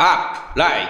[0.00, 0.88] アップライ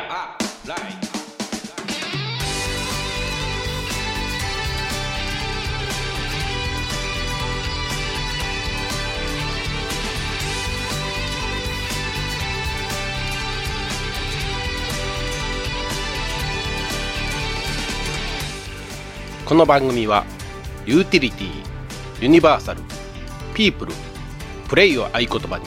[19.46, 20.27] この番組は
[20.84, 21.50] ユーティリティ
[22.20, 22.82] ユニバーサル
[23.54, 23.95] ピープル
[24.68, 25.64] プレイを合言葉に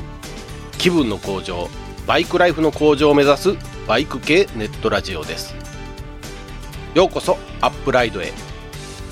[0.78, 1.68] 気分の向上
[2.12, 3.56] バイクライフの向上を目指す
[3.88, 5.56] バイク系ネットラジオです。
[6.94, 8.34] ようこそアップライドへ。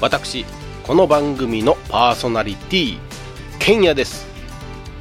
[0.01, 0.45] 私
[0.83, 2.99] この番組のパーソナリティ
[3.57, 4.27] ケンヤです。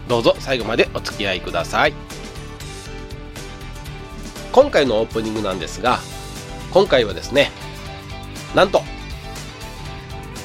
[0.06, 1.92] どうぞ最後までお付き合いください。
[4.52, 5.98] 今回のオープニングなんですが
[6.70, 7.50] 今回はですね
[8.54, 8.82] なんと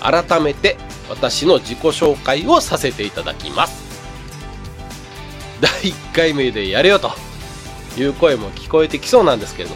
[0.01, 0.75] 改めて
[1.07, 3.83] 私の自己紹介をさせていただきます。
[5.61, 7.11] 第1回目でやれよと。
[8.01, 9.75] いう声も聞こえてきそうなんですけれど、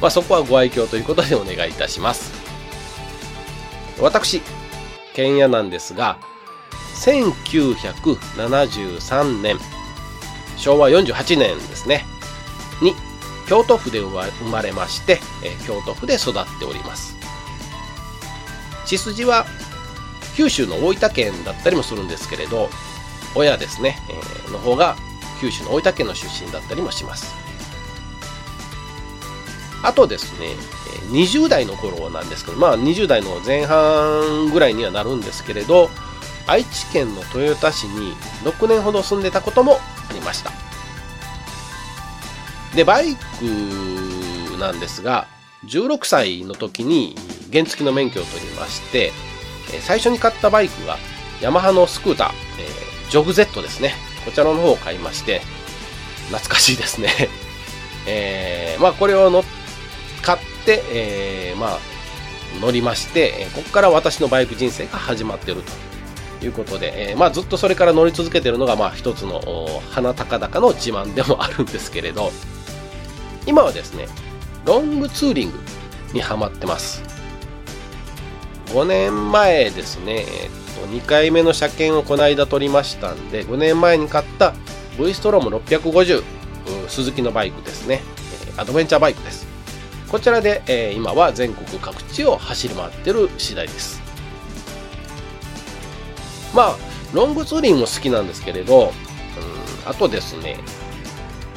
[0.00, 2.32] まあ、そこはご愛嬌ということでお願いいたします。
[4.00, 4.42] 私
[5.14, 6.18] ケンヤなんですが
[6.96, 9.56] 1973年
[10.56, 12.04] 昭和48年ですね
[12.82, 12.94] に
[13.48, 15.20] 京都府で生まれまして、
[15.66, 17.14] 京都府で育っております。
[18.86, 19.44] 血筋は
[20.36, 22.68] 九州の大分県だったりもするんですけれど
[23.34, 24.96] 親ですね、えー、の方が
[25.44, 27.34] 九州の大分県の出身だったりもします。
[29.82, 30.56] あとですね
[31.10, 35.90] 20代の頃なんですけどまあ20代の前半ぐらいにはなるんですけれど
[36.46, 38.14] 愛知県の豊田市に
[38.44, 39.74] 6年ほど住んでたことも
[40.08, 40.50] ありました。
[42.74, 45.26] でバイクなんですが
[45.66, 47.14] 16歳の時に
[47.52, 49.12] 原付の免許を取りまして
[49.82, 50.96] 最初に買ったバイクが
[51.42, 53.92] ヤマハのスクーター、えー、ジョグ Z ですね。
[54.24, 55.40] こちらの方を買いまして
[56.28, 57.10] 懐かしいですね
[58.06, 59.44] えー、まあこれを乗
[60.22, 61.94] 買って、えー、まあ
[62.60, 65.62] 乗りまして、ここから私のバイク人生が始まっている
[66.40, 72.32] ということで、えー、まあずっとそれから乗り続けているのが、まあ一つの鼻高々の自慢でもあるんですけれど、
[73.46, 74.06] 今はですね、
[74.64, 75.58] ロングツーリング
[76.12, 77.02] にハマってます。
[78.68, 84.54] 5年前ですね、えっ、2回目の車検をこの間取りましたんで、5年前に買った
[84.98, 86.22] V ストローム650、
[86.88, 88.02] 鈴木のバイクですね。
[88.56, 89.46] アドベンチャーバイクです。
[90.08, 94.00] こちらで、えー、今は全国各地を走り回ってる次第です。
[96.54, 96.76] まあ、
[97.12, 98.92] ロングツーリングも好きなんですけれど、
[99.84, 100.58] うん、あとですね、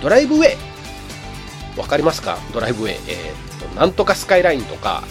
[0.01, 1.79] ドライブウェイ。
[1.79, 2.39] わかりますか？
[2.51, 2.95] ドライブウェイ。
[3.07, 5.03] えー、なんとかスカイラインとか、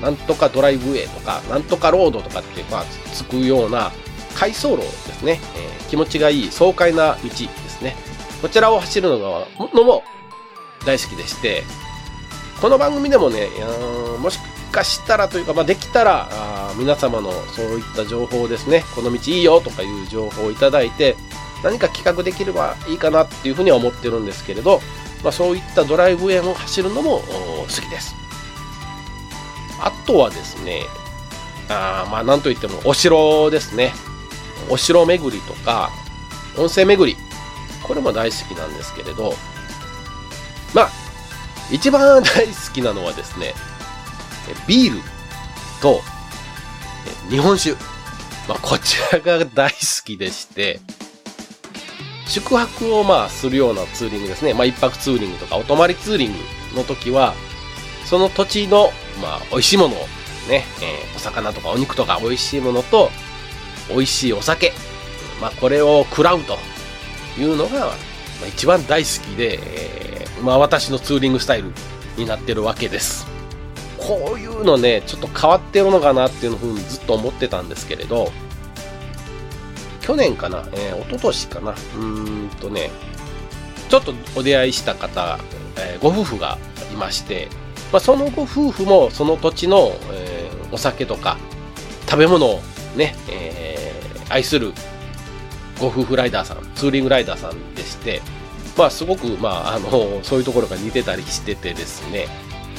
[0.00, 3.92] なんとかドライブウェイとか、なんとかロードとかって、まあ、つくような
[4.34, 7.96] 回送路ですね、えー、気持ちがいい爽快な道ですね。
[8.40, 10.04] こちらを走るのがのも
[10.86, 11.64] 大好きでして、
[12.60, 13.48] この番組でもね、
[14.20, 14.38] もし
[14.70, 21.16] かしたらというか、まあ、できたらあ皆様のそういった情報ですね、この道いいよとかいう情報をいただいて、
[21.64, 24.80] 何か企画できればいいかなっていうふうには思ってるんですけれど、
[25.24, 28.14] まあ、そういったドライブウェイを走るのも好きです。
[29.80, 30.84] あとはですね、
[31.68, 33.92] あまあなんといってもお城ですね。
[34.68, 35.90] お城巡りとか、
[36.56, 37.18] 温泉巡り。
[37.82, 39.34] これも大好きなんですけれど、
[40.74, 40.90] まあ、
[41.70, 43.54] 一番大好きなのはですね、
[44.66, 45.00] ビール
[45.80, 46.02] と
[47.30, 47.76] 日本酒。
[48.48, 50.80] まあ、こちらが大好きでして、
[52.26, 54.54] 宿泊をまあするようなツーリングですね。
[54.54, 56.38] まあ、一泊ツーリングとかお泊まりツーリング
[56.76, 57.34] の時は、
[58.04, 58.90] その土地の
[59.20, 59.94] まあ、美味しいもの
[60.48, 63.10] ね、えー、お魚とかお肉とか美味しいものと、
[63.90, 64.72] 美味しいお酒、
[65.40, 66.58] まあ、これを食らうと
[67.38, 67.92] いうのが、ま
[68.44, 71.72] あ、一番大好きで、えー、まあ、私のツーリングスタイル
[72.16, 73.26] になってるわけです。
[73.98, 78.32] こういうのね、ちょっと変わってるのかなっていうふうにずっと思ってたんですけれど、
[80.00, 82.90] 去年かな、えー、一昨年かな、うーんとね、
[83.88, 85.38] ちょっとお出会いした方、
[85.76, 86.58] えー、ご夫婦が
[86.92, 87.48] いまして、
[87.92, 91.38] まあ、そのご夫婦もその土地の、えー、お酒とか
[92.08, 92.60] 食べ物を
[92.96, 94.72] ね、えー、愛する
[95.80, 98.20] ご夫婦ライダーさん、ツーリングライダーさんでして、
[98.76, 102.26] まあすごく、まああの、そういうところが似てたりしててですね、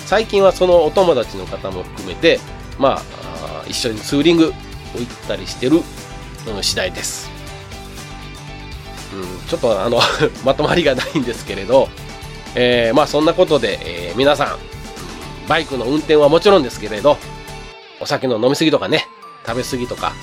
[0.05, 2.39] 最近はそのお友達の方も含めて、
[2.77, 7.29] まあ、一緒にツーリングを行ったりしてる、うん、次第です。
[9.13, 9.99] うん、ちょっとあの
[10.45, 11.89] まとまりがないんですけれど、
[12.55, 14.57] えー、まあそんなことで、えー、皆さん、
[15.49, 17.17] バイクの運転はもちろんですけれど、
[17.99, 19.07] お酒の飲み過ぎとかね、
[19.45, 20.13] 食べ過ぎとか、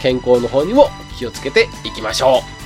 [0.00, 2.56] 健康の方にも気をつけていきましょう。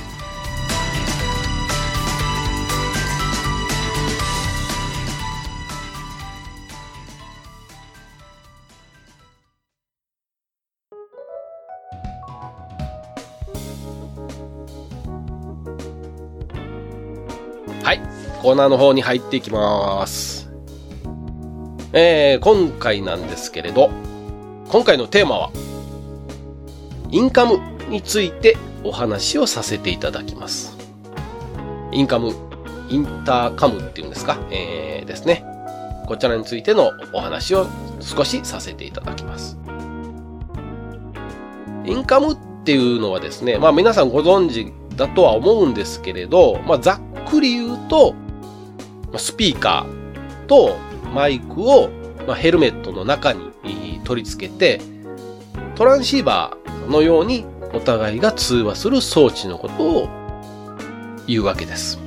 [17.83, 17.99] はい、
[18.43, 20.30] コーナーの方に入っていきます。
[21.93, 23.89] えー、今回なんですけれど、
[24.69, 25.51] 今回のテーマは、
[27.09, 27.59] インカム
[27.89, 28.55] について
[28.85, 30.77] お話をさせていただきます。
[31.91, 32.33] インカム、
[32.89, 35.43] インターカムっていうんですか、えー、ですね。
[36.07, 37.67] こちらについてのお話を
[37.99, 39.57] 少しさせていただきます。
[41.85, 48.15] インカムっていうのはですね、まあ皆さんご存知だとは思うんですけれど、まあざっくり言うと、
[49.17, 50.77] スピーカーと
[51.13, 51.89] マイクを
[52.27, 54.81] まヘルメットの中に取り付けて、
[55.75, 60.09] トランシーバーのようにお互いが通話する装置のことを
[61.27, 61.99] 言うわけです。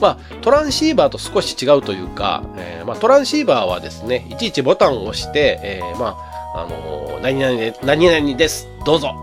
[0.00, 6.18] まあ、トランシーバーと少し違うというか、えー、まあ、トランシーバーはですね、いちいちボタンを押して、えー、ま
[6.54, 9.14] あ、あのー、何々で、何々です、どうぞ。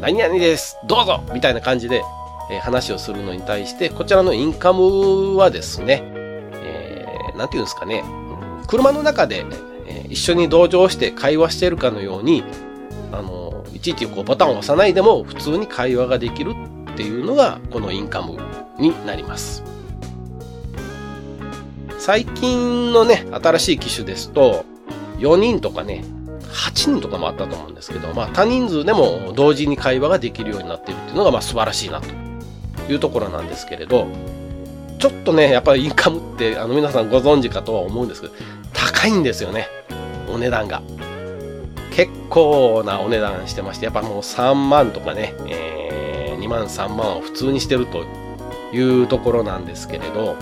[0.00, 2.02] 何々です、どうぞみたいな感じで、
[2.50, 8.04] え、話をするのに対して、こちらのインカムはですね、ー、なんていうんですかね、
[8.66, 9.44] 車の中で、
[9.86, 12.44] えー、一緒に同乗して会話しているかのように、
[13.12, 16.54] あのいちいちこうボタンを押さないでも普通に会話ができる
[16.92, 18.38] っていうのが、このインカム
[18.78, 19.62] になります。
[21.98, 24.64] 最近のね、新しい機種ですと、
[25.18, 26.04] 4人とかね、
[26.50, 32.08] 8人とかもあったと思うんですけど、まあ多人数でも同時に会話ができるようになっているっていうのがまあ素晴らしいなと
[32.92, 34.06] いうところなんですけれど、
[34.98, 38.34] ちょっとね、やっぱりインカムってあの皆さんご存知かとは思うんですけど、
[38.72, 39.68] 高いんですよね。
[40.28, 40.82] お値段が。
[41.94, 48.04] 結構なお値段してまして、やっぱもう3万とかね、えー、2万3万を普通にしてると
[48.72, 50.36] いうところなんですけれど、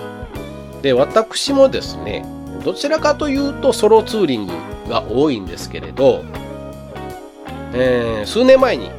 [0.81, 2.25] で、私もですね、
[2.65, 4.53] どちらかというとソロツーリング
[4.89, 6.25] が多いんですけれど、
[7.75, 8.91] えー、数年前に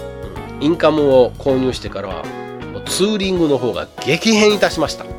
[0.59, 2.23] インカムを購入してからは、
[2.85, 5.12] ツーリングの方が激変いたしました。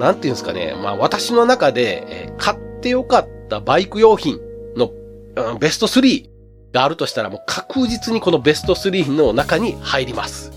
[0.00, 4.40] なんていうんですかね、まあ私の中で、えー、買ってよかったバイク用品
[4.76, 4.90] の、
[5.36, 6.28] うん、ベスト3
[6.72, 10.52] があるとしたらもう確実にこのベスト3の中に入ります。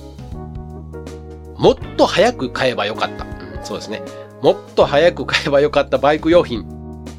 [1.58, 3.26] もっと早く買えばよかった。
[3.26, 4.02] うんそうですね。
[4.42, 6.66] もっと早く買えばよかったバイク用品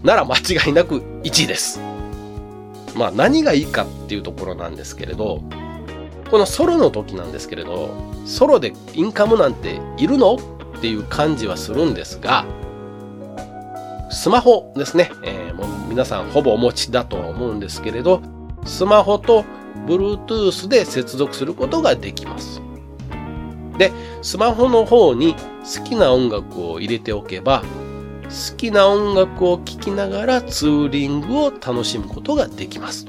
[0.03, 1.81] なら間違いなく1位です。
[2.95, 5.43] まあ何がいいかっていうところなんですけれど、
[6.31, 7.91] このソロの時なんですけれど、
[8.27, 10.35] ソロでインカムなんているの？
[10.35, 10.39] っ
[10.77, 12.45] っていう感じはするんですが、
[14.11, 15.11] スマホですね。
[15.23, 18.23] えー、もう皆さんほぼお持ちだとは思うんですけれど、
[18.65, 19.45] スマホと
[19.87, 22.61] Bluetooth で接続することができます。
[23.77, 23.93] で、
[24.23, 27.63] スマホの方に好きな音楽を入れておけば、
[28.25, 33.07] 好きな音楽を聴きながらツーリングを楽しむことができます。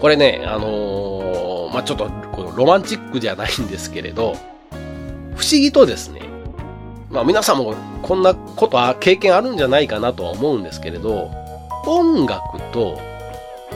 [0.00, 4.34] これね、あのー、まあ、ちょっとこのロマンチックじゃないんですけれど、
[5.40, 6.20] 不思議とですね、
[7.10, 11.30] まあ皆さんもこんなことは経験あるんじゃないかなとは思うんですけれど、
[11.86, 13.00] 音楽と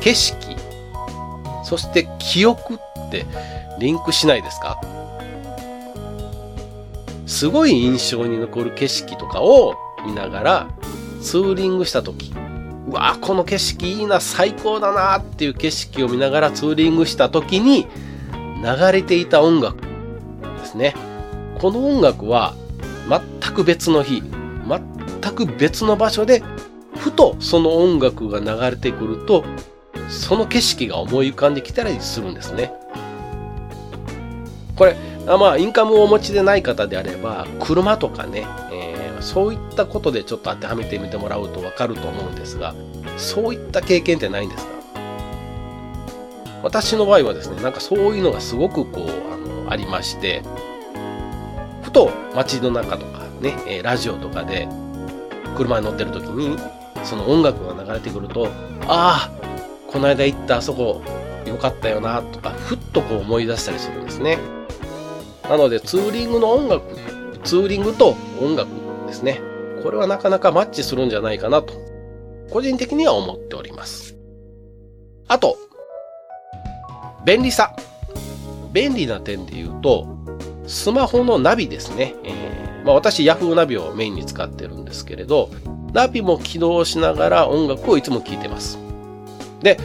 [0.01, 0.37] 景色、
[1.65, 2.79] そして記憶っ
[3.11, 3.25] て
[3.81, 4.79] リンクしないですか？
[7.27, 9.75] すごい印象に残る景色とかを
[10.05, 10.69] 見ながら
[11.23, 12.35] ツーリングした時
[12.87, 17.87] うわこの景色いいな最高だなっていう景色を見ながらツーリングした時に
[18.63, 20.95] 流れていた音楽ですね。
[21.65, 22.53] この音楽は
[23.09, 26.43] 全く別の日全く別の場所で
[26.95, 29.47] ふとその音楽が流れてくると
[30.11, 32.71] その景色が思い浮かんできたりするんですね。
[34.77, 34.95] これ
[35.25, 42.75] まあインカムをお持ちでない方であれば車とかね、えー、そういったことでちょっと当てはめてみてもらうとわかると思うんですが
[43.17, 44.73] そういった経験ってないんですか？
[46.63, 50.43] 私の場合はですねなんかそういうのがすごくこうあのありまして
[51.95, 54.69] と街の中とかね、えラジオとかで
[55.57, 56.59] 車に乗ってる時に
[57.05, 58.49] その音楽が流れてくると
[58.87, 59.31] ああ
[59.91, 61.01] この間行ったあそこ
[61.47, 64.39] よかったよなとかふっとこう思い出したりするんですね。
[65.49, 66.97] なのでツーリングの音楽、
[67.45, 68.69] ツーリングと音楽
[69.07, 69.41] ですね。
[69.83, 71.75] これはなかなかマッチするんじゃないかなと、
[72.51, 74.17] 個人的には思っております。
[75.29, 75.59] あと、
[77.27, 77.77] 便利さ。
[78.73, 80.14] 便利な点で言うと、
[80.67, 82.15] スマホのナビですね。
[82.25, 85.51] えー、まあ、私 Yahoo ナビをメインに使ってるんですけれど、
[85.93, 88.79] ナビも起動しながら音楽をいつも聴いてます。
[89.61, 89.79] で、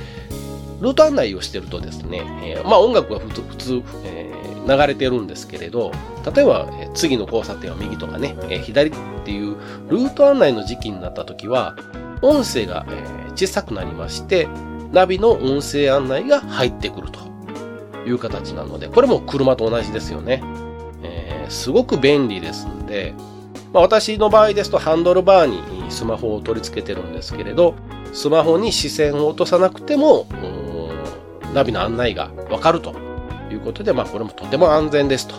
[0.82, 4.30] ルート案内をしてるとですね、えー、まあ音楽は普通、え
[4.68, 5.92] 流れてるんですけれど、
[6.34, 8.94] 例えば、え次の交差点は右とかね、え左っ
[9.26, 9.58] ていう
[9.90, 11.76] ルート案内の時期になった時は、
[12.22, 14.48] 音声が、え小さくなりまして、
[14.92, 17.20] ナビの音声案内が入ってくると
[18.08, 20.44] いう形なので、これも車と同じですよね。
[21.50, 23.14] すごく便利ですんで、
[23.74, 27.76] まあ、私の場合ですとハンドルバーにスマホを取り付けてるんですけれど、
[28.14, 30.28] スマホに視線を落とさなくても、
[31.54, 32.94] ナビの案内がわかると
[33.52, 35.36] いうことで、まあこれもとても安全ですと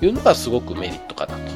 [0.00, 1.54] いうのがすごくメリットかなと。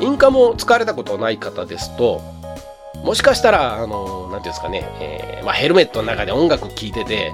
[0.00, 2.22] インカムを使われたことない方ですと、
[3.04, 7.32] もしかしたら、あの、なんていうんですかね、えー、まあヘルメットの中で音楽聴いてて、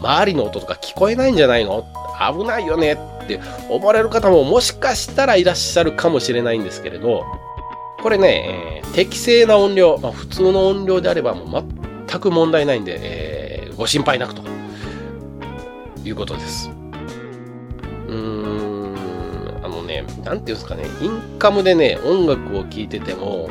[0.00, 1.86] 周りの音とか聞こえないんじゃないの
[2.30, 7.24] 危ないよねって思われる方ももしかしたらいらっしゃるかもしれないんですけれど、
[8.02, 11.64] これね、えー、適正な音量、まあ、普通の音量であればもう
[12.08, 14.42] 全く問題ないんで、えー、ご心配なくと
[16.04, 16.70] いうことです。
[18.08, 18.96] うーん、
[19.64, 23.48] あのね、なんていうんですかね、インカムでね、音楽を聴いてても、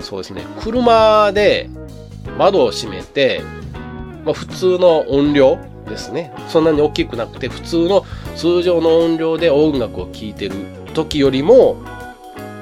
[0.00, 1.68] そうですね、車で
[2.38, 3.42] 窓を閉めて、
[4.24, 6.32] まあ、普通の音量ですね。
[6.48, 8.04] そんなに大きくなくて、普通の
[8.36, 10.54] 通常の音量で音楽を聴いてる
[10.94, 11.76] 時よりも、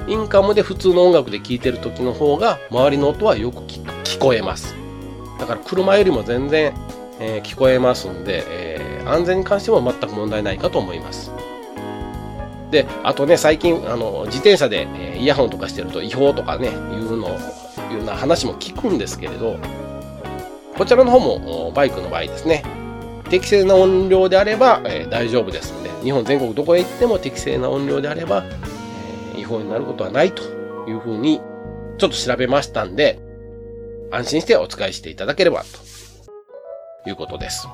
[0.07, 4.75] インカムで普通の音楽で聴いてる時の方が、周りの音はよく聞こえます。
[5.39, 6.73] だから車よりも全然、
[7.19, 11.31] えー、聞こえますんで、えー、安全に関しても全く問題ないかと思います。
[12.71, 17.29] で、あとね、最近、あの、自転車で、え、イヤホンとかしてると違法とかね、いうの、
[17.91, 19.57] いうな話も聞くんですけれど、
[20.75, 22.63] こちらの方もバイクの場合ですね、
[23.33, 28.45] 適正な音量であれば、えー、大丈夫ですので、日本全国どこへ行っても適正な音量であれば、
[29.33, 30.43] えー、違法になることはないと
[30.87, 31.41] いうふうに、
[31.97, 33.19] ちょっと調べましたんで、
[34.11, 35.63] 安心してお使いしていただければ
[37.03, 37.67] ということです。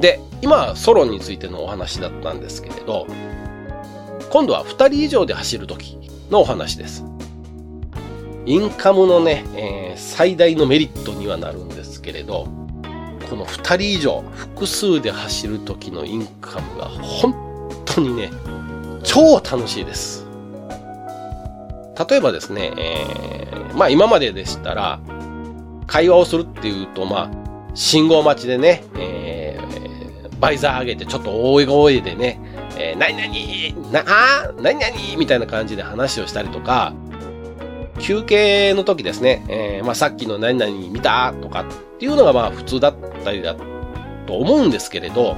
[0.00, 3.06] で、今、ソロについてのお話だったんですけれど、
[4.30, 5.96] 今度は2人以上で走るとき
[6.28, 7.04] のお話です。
[8.46, 12.57] インカムのね、えー、最大のメリットにはなるんですけれど、
[13.28, 17.34] この2人以上、複数で走る時のインカムが本
[17.84, 18.30] 当にね、
[19.04, 20.26] 超楽しいです。
[22.08, 25.00] 例えばですね、えー、まあ今まででしたら、
[25.86, 27.30] 会話をするっていうと、まあ、
[27.74, 32.40] 信号待ちでね、えー、バイザー上げてちょっと大声でね、
[32.78, 36.94] えー、何々な、あ何々みたいな感じで話をしたりとか、
[37.98, 43.54] 休憩の時ですね、えー、まあさっきの何々見たとかっていうのがまあ普通だったりだ
[44.26, 45.36] と思うんですけれど、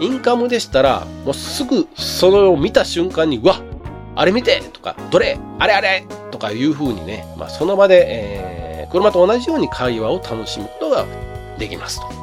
[0.00, 3.60] インカムでしたら、もうすぐそれを見た瞬間に、うわ
[4.14, 11.06] あれ見てとか、どれあれあれとかいう風にね、まあその場で、えー、車と同じように会話を楽しむことが
[11.58, 12.17] できますと。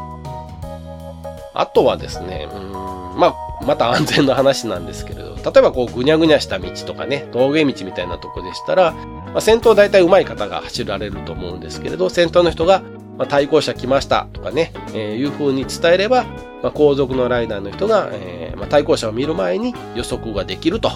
[1.56, 2.72] あとはですね、うん
[3.18, 3.36] まあ、
[3.66, 12.84] また安全の話なんですけれど、例えばこうぐにゃぐにゃした道とかね、峠道みたいなとこでしたら、まあ、先頭大体上手い方が走られると思うんですけれど、先頭の人が、
[13.18, 16.26] まあ、対向車来ましたとかね、えー、いう風に伝えれば、
[16.62, 20.92] まあ、後続のライダーの人が、えーまあ、対向車を見る前に予測ができると。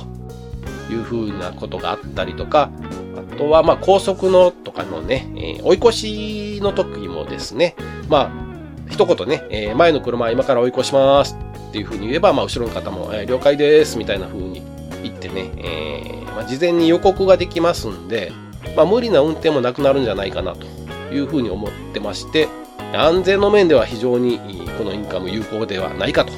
[0.91, 2.71] いう風なことがあったりとか、
[3.15, 7.75] あとはまあ高速のとかのね、えー、追い越しの時もですね、
[8.07, 8.48] まあ
[8.89, 11.38] 一言ね、えー、前の車今から追い越します
[11.69, 14.62] っていう風に言えば、まあ、後ろの方も、えー、了解ですみたいな風に
[15.03, 18.31] 言ってね、えーまあ、事前に予告ができますんで、
[18.75, 20.65] まあ、無理な運転もなくなるんじゃないかなと
[21.13, 22.48] いう風に思ってまして、
[22.93, 24.39] 安全の面では非常に
[24.77, 26.34] このインカム有効ではないかと、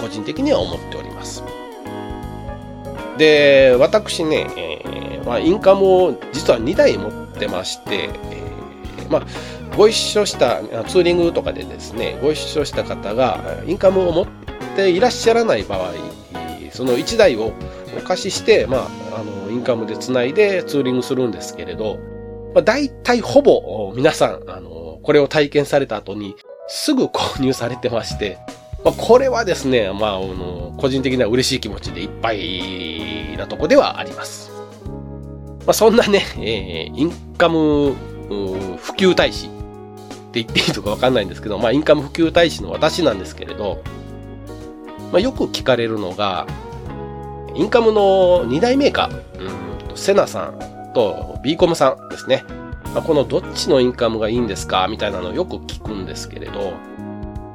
[0.00, 1.42] 個人的には思っております。
[3.16, 9.22] で、私ね、えーまあ、インカムを実は2台持ってまして、えーまあ、
[9.76, 14.26] ご一緒したツーリングとかでですねご一緒した方がインカムを持っ
[14.74, 15.92] ていらっしゃらない場合
[16.72, 17.52] その1台を
[17.96, 21.98] お貸しして、まあ、あのインカムでつないでツーリングするんですけれど、
[22.54, 26.36] まあ、大体ほぼ皆さんあのこれを体験された後に
[26.68, 28.38] すぐ購入されてまして、
[28.84, 34.50] まあ、これはですね、まあ、あの個人的には嬉しい気持ちでいっぱいなとこではあります。
[35.66, 37.94] まあ、そんなね、えー、インカム
[38.28, 39.55] 普及大使
[40.42, 43.82] って言っていいとかわかんないんですけど、まあ、インカム普及大使の私なんですけれど、
[45.12, 46.46] まあ、よく聞かれるのが、
[47.54, 52.44] インカムの2大メーカー、うん、セナさんと B コムさんですね。
[52.94, 56.72] まあ、このどっちのインカムがいいんですかみたいなのをよく聞くんですけれど、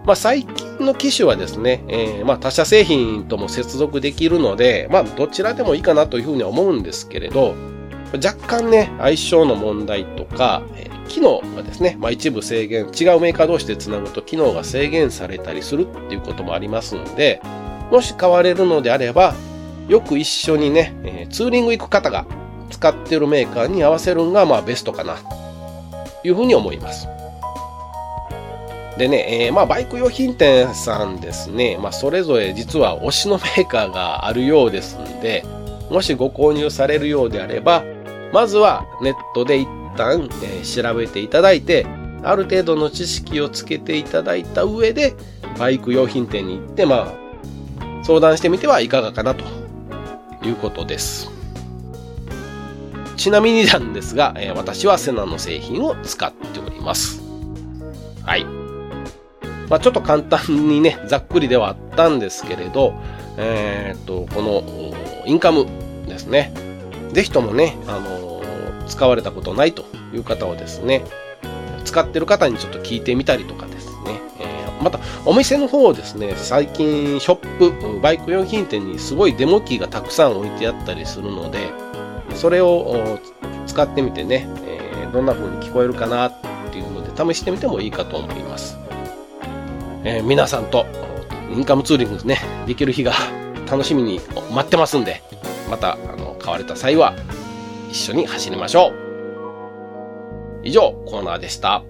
[0.06, 7.56] まあ、最近の機種はですね、えー、まあ他社製品とも接続できるので、まあどちらでもいいかなというふうには思うんですけれど、
[8.14, 10.64] 若干ね、相性の問題とか、
[11.12, 17.42] 機能がですね、まあ、一部制限、違うメーカー同士でつなぐと機能が制限されたりするっていうこともありますので、
[17.92, 19.36] もし買われるのであれば、
[19.90, 22.26] よく一緒にね、え、ツーリング行く方が
[22.70, 25.18] 使ってるメーカーに合わせるのがまあベストかな、
[26.22, 27.08] というふうに思います。
[28.98, 35.44] でね、えー、まあ、バイク用品店さんですね、まあ、それぞれ実は推しのメーカーがあるようですんで、
[35.90, 37.84] もしご購入されるようであれば、
[38.32, 41.86] まずはネットで一旦、えー、調べていただいて、
[42.24, 45.16] ある程度の知識をつけていただいた上で、
[45.58, 49.44] バイク用品店に行って、まあ、相談してみてはいかがかなと
[50.44, 51.30] いうことです。
[53.18, 57.22] ちなみになんですが、えー、私はセナの製品を使っております。
[58.24, 58.46] はい。
[59.70, 62.94] まあ、ちょっと簡単にね、ざっくりではあったんですけれど、
[63.38, 64.94] えー、っと、この
[65.26, 65.66] インカム
[66.08, 66.52] ですね。
[67.14, 68.31] ぜひともね、あの、
[68.88, 71.04] 使われたことないという方はですね、
[71.86, 81.70] 使ってる方にちょっと聞いてみたりとかですね、えー、またお店の方をですね、最近ショップ、バイク用品店にすごいデモ機がたくさん置いてあったりするので、
[82.36, 83.20] それを
[83.68, 86.34] 使ってみてね、えー、どんな風に聞こえるかなっ
[86.72, 88.78] ていうので試してみてもいいかと思います。
[90.04, 90.86] えー、皆さんと
[91.54, 93.14] インカムツーリングね、できる日が
[93.70, 94.22] 楽しみに
[94.52, 95.22] 待ってますんで、
[95.70, 97.14] また、あの、買われた際は、
[97.92, 98.94] 一緒に走りましょう。
[100.64, 101.84] 以上、コーナーでした。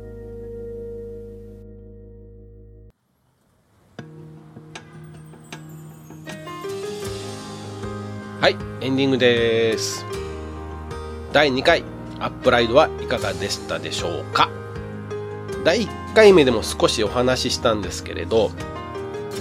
[8.39, 10.03] はい、エンディングです。
[11.31, 11.84] 第2回、
[12.20, 14.50] アップライドはいかがでしたでしょうか？
[15.63, 18.50] 第1回目でも少しお話ししたんですけれど、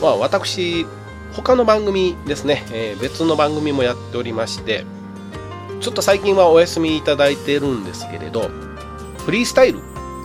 [0.03, 0.85] まあ私、
[1.33, 4.85] 他の番組ですね、えー、別の番組もやっておりまして、
[5.81, 8.51] ちょっと最近はお休みいただいてるんですけれど、
[9.25, 9.81] フリースタイルっ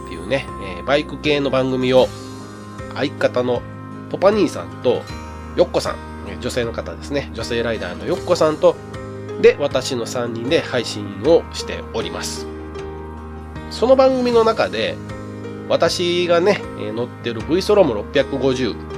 [0.07, 0.45] ていうね、
[0.77, 2.07] えー、バイク系の番組を
[2.93, 3.61] 相方の
[4.09, 5.01] ポパ兄さんと
[5.55, 5.95] ヨッコさん、
[6.41, 8.75] 女性の方ですね、女性ライダーのヨッコさんと、
[9.41, 12.47] で、私の3人で配信をしております。
[13.71, 14.95] その番組の中で、
[15.69, 18.95] 私がね、え乗ってる V ストローム650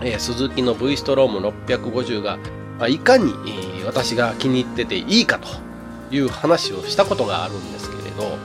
[0.00, 2.38] えー、鈴木の V ストローム650が、
[2.78, 5.48] まあ、いかに、えー、私が気に入ってていいかと
[6.10, 8.38] いう話をしたことがあるんですけれど、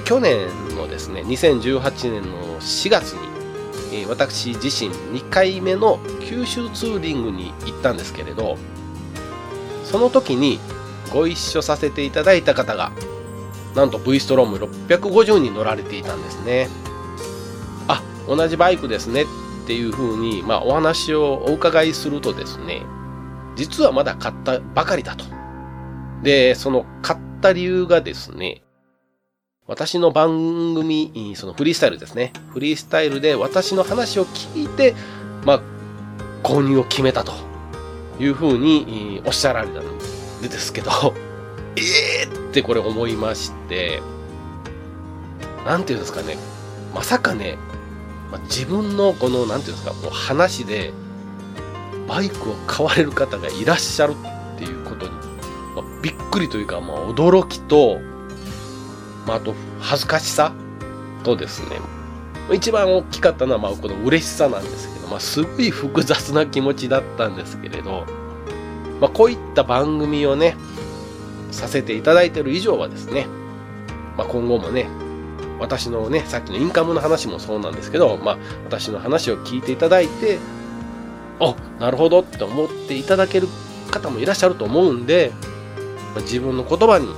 [0.00, 8.56] 去年のですね、2018年の4月に、私自身2回目の九州ツーリングに行ったんですけれど、
[9.84, 10.58] その時に
[11.12, 12.90] ご一緒させていただいた方が、
[13.76, 16.68] なんと V ストローム650に乗られていたんですね。
[17.86, 19.26] あ、同じバイクですねっ
[19.66, 22.82] ていうふうに、まあ、お話をお伺いするとですね、
[23.56, 25.24] 実はまだ買ったばかりだと。
[26.24, 28.62] で、その買った理由がですね、
[29.66, 32.32] 私の番組、そのフリースタイルですね。
[32.52, 34.94] フリースタイルで私の話を聞いて、
[35.44, 35.62] まあ、
[36.42, 37.32] 購入を決めたと
[38.18, 39.98] いうふうにおっしゃられたん
[40.42, 40.90] ですけど、
[41.76, 41.80] え
[42.24, 44.02] えー、ってこれ思いまして、
[45.66, 46.38] なんていうんですかね、
[46.94, 47.58] まさかね、
[48.30, 50.92] ま、自分のこの、なんていうんですか、もう話で、
[52.08, 54.14] バイクを買われる方がいらっしゃる
[54.56, 55.12] っていうことに、
[55.74, 57.98] まあ、びっくりというか、まあ、驚きと、
[59.26, 60.52] まあ、あと、恥ずかしさ
[61.22, 61.80] とですね、
[62.52, 68.06] 一番大きかったのは、まあ、この嬉しさなんですけど、まあ、すごい複雑な気持ちだったんですけれど、
[69.00, 70.56] まあ、こういった番組をね、
[71.50, 73.26] させていただいている以上はですね、
[74.16, 74.88] まあ、今後もね、
[75.58, 80.38] 私のね、さっきのインカムの話もそうなんですけど、まあ、私の話を聞いていただいて、
[81.40, 83.48] あ、なるほどって思っていただける
[83.90, 85.32] 方もいらっしゃると思うんで、
[86.14, 87.08] まあ、自分の言葉に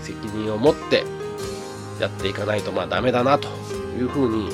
[0.00, 1.04] 責任を持って
[2.00, 3.48] やっていかないとまあダメだなと
[3.98, 4.50] いうふうに、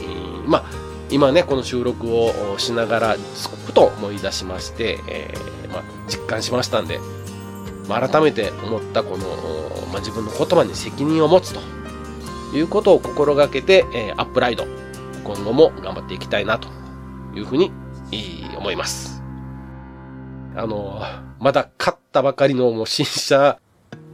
[0.46, 0.64] まあ、
[1.10, 3.16] 今ね、この収録をしながら、
[3.66, 6.98] ふと思い出しまして、えー、まあ、実感しましたんで、
[7.88, 9.26] まあ、改めて思ったこの、
[9.92, 11.60] まあ、自分の言葉に責任を持つと
[12.56, 14.66] いうことを心がけて、えー、アップライド、
[15.22, 16.68] 今後も頑張っていきたいなと
[17.34, 17.70] いうふうに
[18.56, 19.22] 思います。
[20.56, 21.02] あの、
[21.38, 23.58] まだ買ったばかりのもう新車、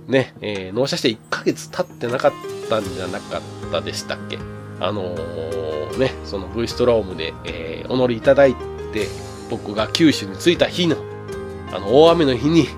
[0.08, 2.32] ね、えー、納車して1ヶ月経ってなかっ
[2.68, 4.38] たんじゃなかったでしたっけ？
[4.80, 8.54] あのー、ね、その V ストロームで、えー、お乗りいただい
[8.92, 9.06] て、
[9.50, 10.96] 僕が九州に着いた日の、
[11.72, 12.68] あの、大雨の日に、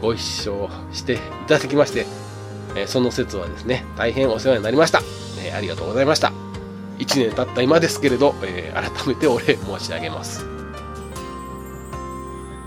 [0.00, 2.06] ご一緒していただきまして、
[2.76, 5.02] えその説はですね、大変お世話になりました。
[5.42, 6.32] えありがとうございました。
[6.98, 10.44] 1年経った今ですけれど、え改めてお礼申し上げます。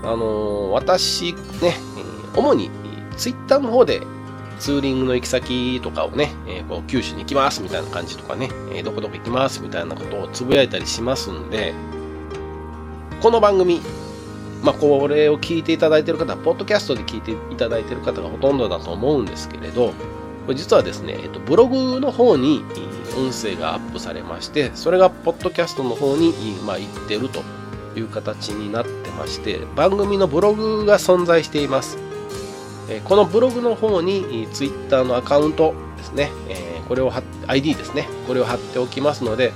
[0.02, 1.76] あの、私ね、
[2.34, 2.70] 主に
[3.16, 4.02] ツイッターの方で
[4.58, 11.74] ツーリングの行き先とかをね、えー、こう九州に行きますみたいな感じとかね、えー、どこどこ行きますみたいなことをつぶやいたりしますんで、
[13.20, 13.80] この番組、
[14.62, 19.88] まあ、これを聞いていただいている方は、ポッドキャストで聞いていただいている方がほとんどだと思うんですけれど、
[20.46, 22.64] これ実はですね、えっと、ブログの方に
[23.16, 26.32] 音声がアップされまして、それがポッドキャストの方に、
[26.66, 27.42] まあ、行ってると
[27.96, 32.11] いう形になってまして、番組のブログが存在しています。
[33.00, 36.30] このブログの方に Twitter のアカウントですね、
[36.88, 37.12] これを
[37.46, 39.52] ID ですね、これを貼っておきますので、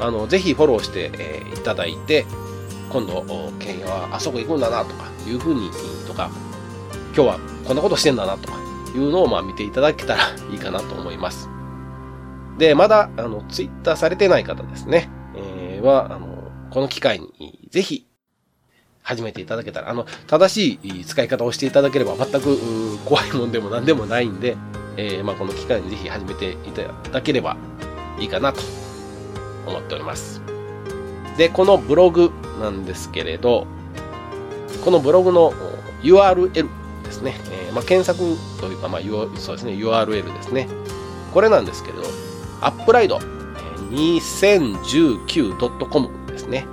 [0.00, 1.10] あのぜひフォローして
[1.54, 2.26] いただいて、
[2.90, 3.24] 今度、
[3.60, 5.70] ケンヤはあそこ行くんだなとかいうふうに、
[6.06, 6.30] とか、
[7.14, 8.58] 今日はこんなことしてんだなとか
[8.94, 11.48] いうのをまあ見ていただけたら いいかなと思います。
[12.58, 16.28] で、まだ、あの、ツイッターされてない方ですね、えー、は、あの、
[16.70, 18.06] この機会にぜひ
[19.02, 24.56] 始めていただけたら、あの、正しい使い方をしていただければ全く怖いもんでも何でもないんで、
[24.96, 27.56] えー、まあ、この機会にぜひ始めていただければ
[28.18, 28.60] いいかなと
[29.66, 30.42] 思っております。
[31.36, 33.66] で、このブログなんですけれど、
[34.84, 35.52] このブログの
[36.02, 36.68] URL
[37.02, 39.00] ですね、えー、まあ、検索というか、まあ、
[39.36, 40.68] そうですね、URL ですね。
[41.32, 42.04] これなんですけれど、
[42.60, 43.18] アップライド
[43.90, 46.66] 2019.com ですね。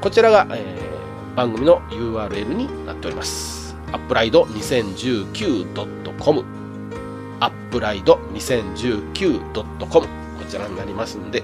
[0.01, 3.75] こちらが、えー、番組の URL になっております。
[3.91, 6.45] アップライド 2019.com
[7.41, 10.05] アップライド 2019.com こ
[10.47, 11.43] ちらになりますんで、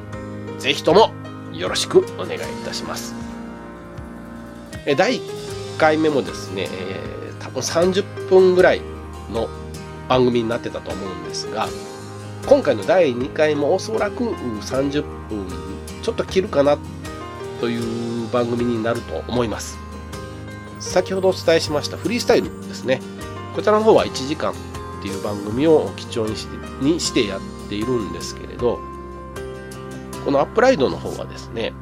[0.60, 1.12] ぜひとも
[1.54, 3.14] よろしくお願いいたします。
[4.86, 8.82] え第1回目もですね、えー、多分30分ぐらい
[9.32, 9.50] の
[10.08, 11.68] 番組になってたと思うんですが、
[12.48, 15.48] 今回の第2回もおそらく30分
[16.04, 16.78] ちょっと切るかな
[17.60, 19.78] という番組になると思います。
[20.80, 23.02] 先ほどお伝えしましたフリースタイルですね。
[23.56, 24.56] こちらの方は1時間っ
[25.02, 28.80] ていう番組を基調にしてにしてやっているんですけれど、
[30.24, 31.74] このアップライドの方はですね、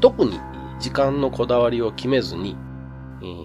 [0.00, 0.38] 特に
[0.80, 2.56] 時間のこだわりを決めずに、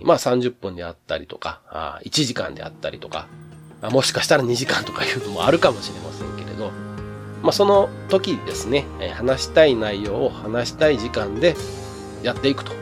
[0.03, 3.27] まあ30分であったりとか、1時間であったりとか、
[3.81, 6.71] あもしかしたら2時間とかいうのもあるかもしれませんけれど、
[7.41, 11.55] まあその時ですね、話したい内容を話したい時間で
[12.23, 12.73] やっていくと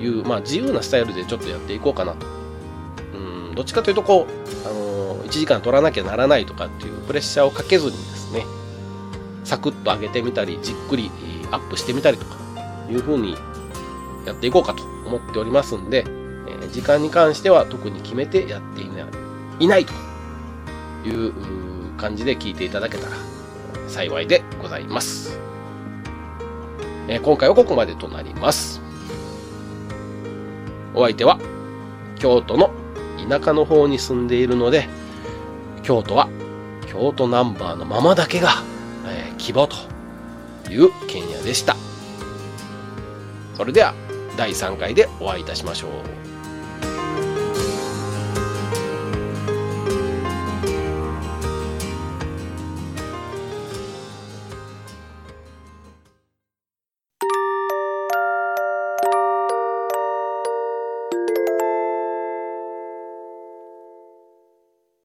[0.00, 2.26] いう、まあ自由なスタイルでちょっとやっていこうかなと。
[3.14, 8.44] うん、どっちかというとこう、あのー、1時間取らなきゃならないとかっていうプレッシャーをかけずにですね、
[9.44, 11.10] サクッと上げてみたり、じっくり
[11.52, 12.36] アップしてみたりとか
[12.90, 13.36] いうふうに
[14.26, 16.04] やっていこうかと思っておりますんで、
[16.62, 19.06] え時間に関しては特に決めてやっていない
[19.60, 19.92] いないと
[21.08, 21.32] いう
[21.96, 23.16] 感じで聞いていただけたら
[23.88, 25.38] 幸いでございます。
[27.08, 28.80] え今回はここまでとなります。
[30.94, 31.38] お相手は
[32.16, 32.70] 京都の
[33.28, 34.88] 田舎の方に住んでいるので、
[35.82, 36.28] 京都は
[36.86, 38.50] 京都ナンバーのままだけが、
[39.06, 39.76] えー、希望と
[40.70, 41.76] いう剣屋でした。
[43.56, 43.94] それでは
[44.36, 46.17] 第3回でお会いいたしましょう。